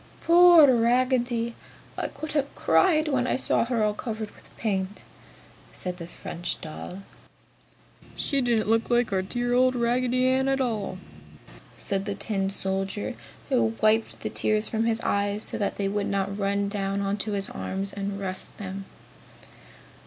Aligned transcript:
"Poor 0.21 0.73
Raggedy! 0.75 1.53
I 1.95 2.07
could 2.07 2.31
have 2.31 2.55
cried 2.55 3.07
when 3.07 3.27
I 3.27 3.35
saw 3.35 3.65
her 3.65 3.83
all 3.83 3.93
covered 3.93 4.31
with 4.31 4.49
paint!" 4.57 5.03
said 5.73 5.97
the 5.97 6.07
French 6.07 6.59
doll. 6.59 7.03
"She 8.15 8.41
didn't 8.41 8.67
look 8.67 8.89
like 8.89 9.13
our 9.13 9.21
dear 9.21 9.53
old 9.53 9.75
Raggedy 9.75 10.27
Ann 10.27 10.47
at 10.47 10.59
all!" 10.59 10.97
said 11.77 12.05
the 12.05 12.15
tin 12.15 12.49
soldier, 12.49 13.13
who 13.49 13.75
wiped 13.79 14.21
the 14.21 14.31
tears 14.31 14.67
from 14.67 14.85
his 14.85 15.01
eyes 15.01 15.43
so 15.43 15.59
that 15.59 15.77
they 15.77 15.87
would 15.87 16.07
not 16.07 16.35
run 16.35 16.67
down 16.67 17.01
on 17.01 17.17
his 17.19 17.47
arms 17.51 17.93
and 17.93 18.19
rust 18.19 18.57
them. 18.57 18.85